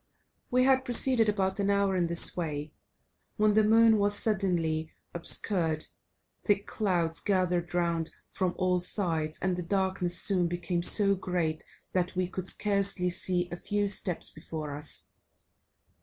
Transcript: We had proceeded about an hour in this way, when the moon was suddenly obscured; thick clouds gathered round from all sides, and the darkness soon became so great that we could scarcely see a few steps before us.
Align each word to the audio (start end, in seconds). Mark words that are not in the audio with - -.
We 0.49 0.63
had 0.63 0.83
proceeded 0.83 1.29
about 1.29 1.59
an 1.59 1.69
hour 1.69 1.95
in 1.95 2.07
this 2.07 2.35
way, 2.35 2.73
when 3.37 3.53
the 3.53 3.63
moon 3.63 3.99
was 3.99 4.17
suddenly 4.17 4.91
obscured; 5.13 5.85
thick 6.43 6.65
clouds 6.65 7.19
gathered 7.19 7.71
round 7.75 8.09
from 8.31 8.55
all 8.57 8.79
sides, 8.79 9.37
and 9.43 9.55
the 9.55 9.61
darkness 9.61 10.17
soon 10.19 10.47
became 10.47 10.81
so 10.81 11.13
great 11.13 11.63
that 11.91 12.15
we 12.15 12.27
could 12.27 12.47
scarcely 12.47 13.11
see 13.11 13.47
a 13.51 13.55
few 13.55 13.87
steps 13.87 14.31
before 14.31 14.75
us. 14.75 15.07